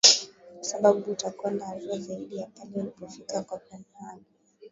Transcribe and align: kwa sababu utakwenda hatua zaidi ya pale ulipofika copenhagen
kwa 0.55 0.63
sababu 0.63 1.11
utakwenda 1.11 1.65
hatua 1.65 1.99
zaidi 1.99 2.37
ya 2.37 2.47
pale 2.47 2.71
ulipofika 2.81 3.43
copenhagen 3.43 4.23